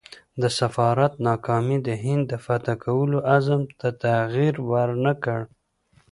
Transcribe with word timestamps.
د 0.41 0.43
سفارت 0.59 1.13
ناکامي 1.27 1.77
د 1.87 1.89
هند 2.03 2.23
د 2.31 2.33
فتح 2.45 2.75
کولو 2.85 3.17
عزم 3.33 3.61
ته 3.79 3.87
تغییر 4.03 4.55
ورنه 4.71 5.11
کړ. 5.23 5.41